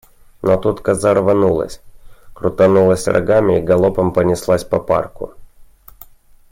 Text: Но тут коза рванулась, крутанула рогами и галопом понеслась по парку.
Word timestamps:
Но 0.41 0.57
тут 0.57 0.81
коза 0.81 1.13
рванулась, 1.13 1.79
крутанула 2.33 2.95
рогами 3.05 3.59
и 3.59 3.61
галопом 3.61 4.11
понеслась 4.13 4.63
по 4.63 4.79
парку. 4.79 5.35